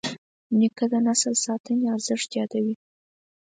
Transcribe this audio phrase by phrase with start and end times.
[0.57, 2.75] نیکه د نسل ساتنې ارزښت یادوي.